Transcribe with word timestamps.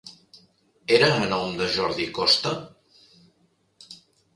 Era 0.97 1.11
a 1.19 1.29
nom 1.35 1.55
de 1.61 1.69
Jordi 1.75 2.11
Costa? 2.19 2.59